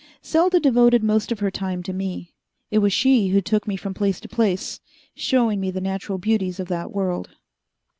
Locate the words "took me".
3.39-3.77